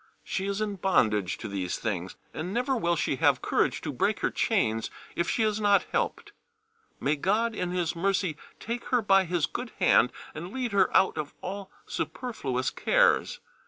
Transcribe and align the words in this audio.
She 0.23 0.47
is 0.47 0.61
in 0.61 0.77
bondage 0.77 1.37
to 1.37 1.47
these 1.47 1.77
things, 1.77 2.15
and 2.33 2.51
never 2.51 2.75
will 2.75 2.95
she 2.95 3.17
have 3.17 3.43
courage 3.43 3.81
to 3.81 3.93
break 3.93 4.21
her 4.21 4.31
chains 4.31 4.89
if 5.15 5.29
she 5.29 5.43
is 5.43 5.61
not 5.61 5.83
helped. 5.91 6.31
May 6.99 7.15
God 7.15 7.53
in 7.53 7.69
His 7.69 7.95
mercy 7.95 8.35
take 8.59 8.85
her 8.85 9.03
by 9.03 9.25
His 9.25 9.45
good 9.45 9.71
hand 9.77 10.11
and 10.33 10.51
lead 10.51 10.71
her 10.71 10.91
out 10.97 11.19
of 11.19 11.35
all 11.41 11.69
superfluous 11.85 12.71
cares. 12.71 13.41